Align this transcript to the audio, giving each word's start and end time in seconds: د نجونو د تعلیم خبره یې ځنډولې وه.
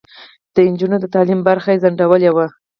د 0.53 0.55
نجونو 0.71 0.97
د 1.01 1.05
تعلیم 1.13 1.39
خبره 1.43 1.71
یې 1.73 1.81
ځنډولې 1.83 2.29
وه. 2.35 2.45